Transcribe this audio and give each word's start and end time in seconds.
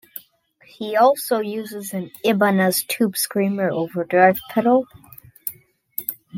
He 0.65 0.95
also 0.95 1.41
uses 1.41 1.93
an 1.93 2.09
Ibanez 2.23 2.83
Tube 2.85 3.15
Screamer 3.15 3.69
overdrive 3.69 4.39
pedal. 4.49 4.87